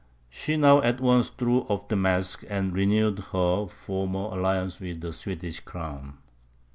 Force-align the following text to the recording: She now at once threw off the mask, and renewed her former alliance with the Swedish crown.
She 0.31 0.57
now 0.57 0.81
at 0.81 0.99
once 0.99 1.29
threw 1.29 1.59
off 1.67 1.87
the 1.87 1.95
mask, 1.95 2.43
and 2.49 2.73
renewed 2.73 3.19
her 3.33 3.67
former 3.67 4.35
alliance 4.35 4.79
with 4.79 4.99
the 5.01 5.13
Swedish 5.13 5.59
crown. 5.59 6.17